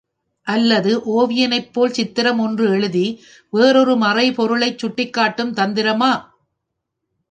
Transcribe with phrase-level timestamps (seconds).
[0.47, 3.05] அல்லது ஒவியனைப் போல் சித்திரம் ஒன்று எழுதி
[3.53, 6.13] வேறொரு மறை பொருளைச் சுட்டிக்காட்டும் தந்திரமா?